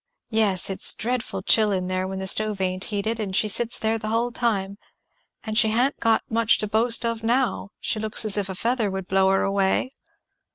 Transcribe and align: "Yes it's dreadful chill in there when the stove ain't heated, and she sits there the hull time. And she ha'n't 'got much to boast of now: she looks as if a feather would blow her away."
"Yes 0.31 0.67
it's 0.71 0.95
dreadful 0.95 1.43
chill 1.43 1.71
in 1.71 1.87
there 1.87 2.07
when 2.07 2.17
the 2.17 2.25
stove 2.25 2.59
ain't 2.59 2.85
heated, 2.85 3.19
and 3.19 3.35
she 3.35 3.47
sits 3.47 3.77
there 3.77 3.99
the 3.99 4.07
hull 4.07 4.31
time. 4.31 4.79
And 5.43 5.55
she 5.55 5.69
ha'n't 5.69 5.99
'got 5.99 6.23
much 6.27 6.57
to 6.57 6.67
boast 6.67 7.05
of 7.05 7.21
now: 7.21 7.69
she 7.79 7.99
looks 7.99 8.25
as 8.25 8.35
if 8.35 8.49
a 8.49 8.55
feather 8.55 8.89
would 8.89 9.07
blow 9.07 9.29
her 9.29 9.43
away." 9.43 9.91